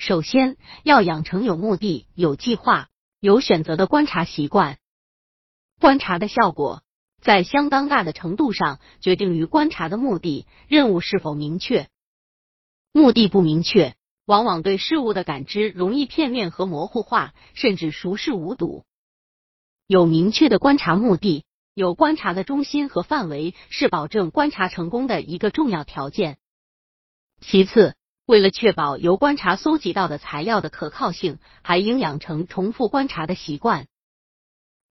[0.00, 2.88] 首先要养成有目的、有计划、
[3.20, 4.78] 有选择的观察习惯。
[5.78, 6.82] 观察的效果，
[7.20, 11.90] 在相当大的程度上决定于观察的目的、任务是否明确。
[12.92, 13.94] 目的不明确，
[14.24, 18.86] 往往对事物的感知容易片面和模糊化，甚至熟视无睹。
[19.86, 21.44] 有明确的观察目的，
[21.74, 26.38] 有观察的中心和范围，是保证观察成功的一个重要条件。
[27.42, 27.96] 其次，
[28.30, 33.88] 为了确保由观察搜集到的材料的可靠性，还应养成重复观察的习惯。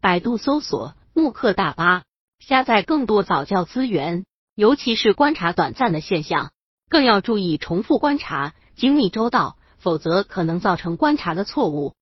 [0.00, 2.04] 百度搜索、慕课大巴，
[2.38, 4.24] 下载更多早教资源。
[4.54, 6.50] 尤其是观察短暂的现象，
[6.88, 11.92] 更要注意重复观察，精密周到，否则可能造成观察的错误。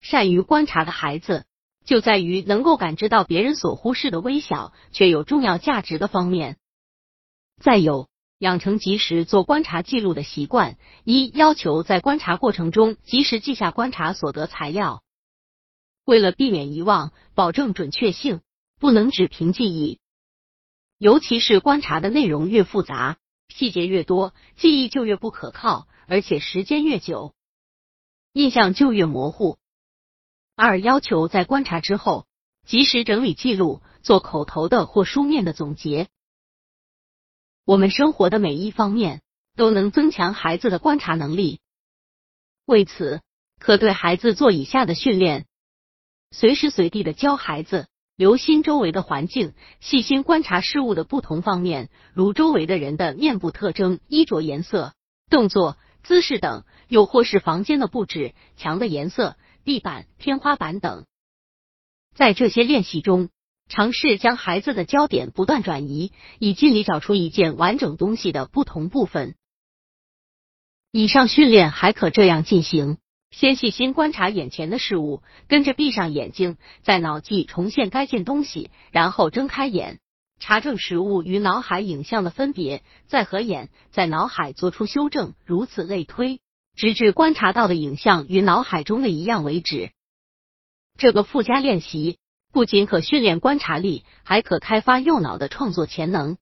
[0.00, 1.46] 善于观察的孩子，
[1.84, 6.58] 就在于能够感知到别人所忽视的微小却有重要价值的方面。
[7.60, 8.08] 再有。
[8.38, 10.76] 养成及时做观察记录的习惯。
[11.04, 15.02] 一、要求在观察过程中及时记下观察所得材料。
[16.04, 18.40] 为了避免遗忘，保证准确性，
[18.78, 20.00] 不能只凭记忆。
[20.96, 27.34] 尤其是观察的内容越复杂，细节越多，记忆就越不可靠，而且时间越久，
[28.32, 29.58] 印象就越模糊。
[30.56, 32.26] 二、要求在观察之后
[32.66, 36.08] 及时整理记录，做口头的或书面的总结。
[37.68, 39.20] 我们生活的每一方面
[39.54, 41.60] 都能增强孩子的观察能力。
[42.64, 43.20] 为此，
[43.60, 45.44] 可对孩子做以下的训练：
[46.30, 54.94] 随时随地的教孩子留心周围的环境，细心观察事物的不同方面，如周围的人的面部特征、衣着颜色、
[55.28, 61.04] 动作、姿势等，又或是房间的布置、墙的颜色、地板、天花板等。
[62.14, 63.28] 在这些练习中，
[63.68, 69.34] 尝试将孩子的焦点不断转移，以尽力找出一件完整东西的不同部分。
[70.90, 72.96] 以上训练还可这样进行：
[73.30, 80.00] 先细心观察眼前的事物，跟着闭上眼睛，在脑际重现该件东西，然后睁开眼，
[80.40, 86.40] 查证实物与脑海影像的分别，再合眼，在脑海做出修正，如此类推，
[86.74, 89.90] 直至观察到的影像与脑海中的一样为止。
[90.96, 92.16] 这个附加练习。
[92.58, 96.38] 不仅可训练观察力，还可开发右脑的创作潜能。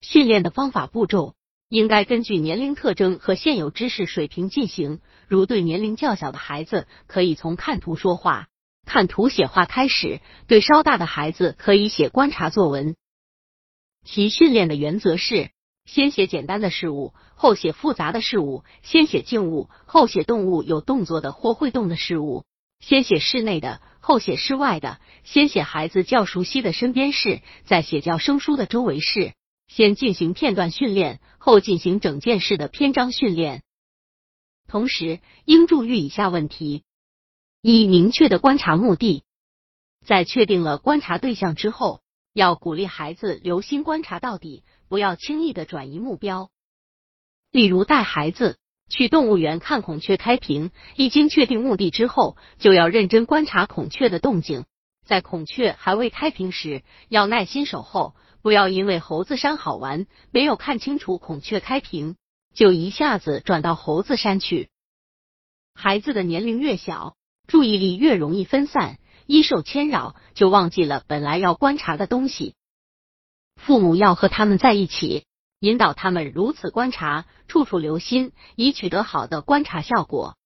[0.00, 1.36] 训练的方法步骤
[1.68, 5.00] 应该根据年龄特征和现有知识水平进行。
[5.28, 8.48] 如对年龄较小的孩子，可以从看图说话、
[8.84, 10.18] 看图写话开始；
[10.48, 12.96] 对稍大的孩子，可以写观察作文。
[14.04, 15.52] 其训练的原则是：
[15.84, 22.42] 先写简单的事物，后写复杂的事物；先写静物，后写动物有动作的或会动的事物；
[22.80, 23.80] 先写室内的。
[24.06, 29.34] 后写室外的，先写孩子较熟悉的身边事，再写较生疏的周围事。
[29.66, 33.64] 先进行片段训练，后进行整件事的篇章训练。
[34.68, 36.84] 同时，应注意以下问题：
[37.62, 39.24] 一、明确的观察目的。
[40.04, 42.00] 在确定了观察对象之后，
[42.32, 46.48] 要鼓励孩子留心观察到底，不要轻易的转移目标。
[47.50, 48.56] 例如，带孩子。
[48.88, 54.64] 去动物园看孔雀开屏，一经确定目的之后，就要认真观察孔雀的动静。
[55.04, 62.16] 在孔雀还未开屏时，要耐心守候，不要因为猴子山好玩，没有看清楚孔雀开屏，
[62.54, 64.68] 就一下子转到猴子山去。
[65.74, 67.16] 孩子的年龄越小，
[67.46, 72.54] 注意力越容易分散，一受牵扰就忘记了本来要观察的东西。
[73.56, 75.24] 父母要和他们在一起。
[75.66, 80.36] 引导他们如此观察，处处留心，以取得好的观察效果。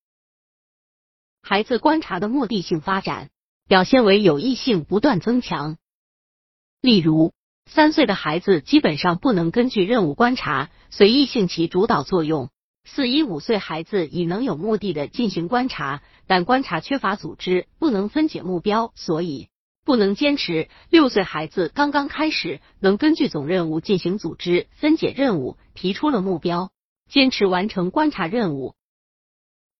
[1.43, 3.29] 孩子观察的目的性发展
[3.67, 5.77] 表现为有意性不断增强。
[6.81, 7.33] 例如，
[7.67, 12.47] 三岁的孩子基本上不能根据任务观察，随意性起主导作用；
[12.83, 19.50] 四一五岁孩子已能有目的的进行观察，但观察缺乏组织，不能分解目标，所以。
[19.83, 20.69] 不能坚持。
[20.89, 26.71] 六岁孩子刚刚开始，能根据总任务进行组织分解任务，提出了目标，
[27.09, 28.75] 坚持完成观察任务。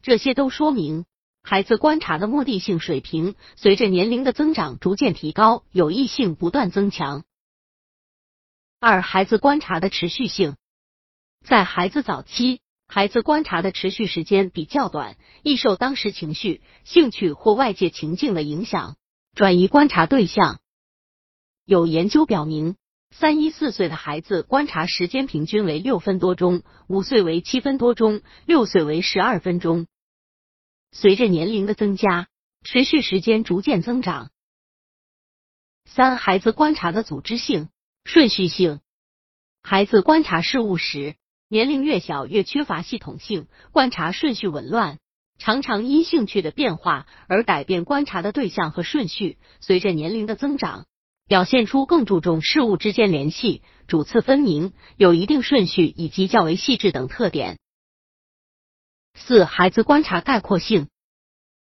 [0.01, 1.05] 这些都说明
[1.43, 7.23] 孩子观察的目的性水平随着年龄的增长逐渐提高，有益性不断增强。
[8.79, 10.55] 二、孩子观察的持续性，
[11.45, 18.97] 在孩子早期，孩子观察的持续时间比较短，易受当时情绪、兴趣或外界情境的影响。
[19.33, 20.59] 转移观察对象。
[21.65, 22.75] 有研究表明，
[23.11, 29.87] 三一四岁的孩子观察时间平均为六分多钟，五岁为七分多钟，六岁为十二分钟。
[30.91, 32.27] 随着年龄的增加，
[32.63, 34.31] 持续时间逐渐增长。
[35.85, 37.69] 三、孩子观察的组织性、
[38.03, 38.81] 顺序性。
[39.63, 41.15] 孩子观察事物时，
[41.47, 44.99] 年龄越小越缺乏系统性，观察顺序紊乱，
[45.43, 49.39] 常常因兴趣的变化而改变观察的对象和顺序。
[49.59, 50.85] 随着年龄的增长，
[51.27, 57.57] 表现出更注重事物之间联系、主次分明、有一定顺序以及较为细致等特点。
[59.15, 60.89] 四、孩子观察概括性。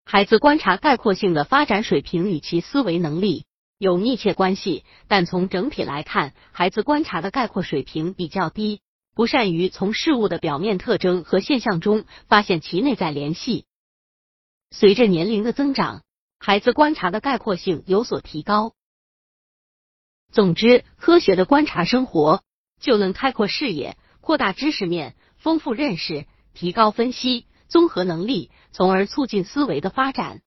[0.06, 3.48] 孩子观察概括性的发展水平与其思维能力
[3.80, 8.81] 有密切关系，但从整体来看，孩子观察的概括水平比较低，
[9.15, 13.65] 不善于从事物的表面特征和现象中发现其内在联系。
[14.71, 16.04] 随着年龄的增长，
[16.39, 18.74] 孩子观察的概括性有所提高。
[20.31, 22.44] 总之，科学的观察生活，
[22.80, 26.25] 就能开阔视野，扩大知识面，丰富认识。
[26.56, 30.42] 提高分析综合能力，从而促进思维的发展。